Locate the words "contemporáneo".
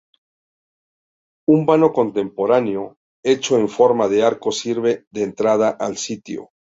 1.93-2.97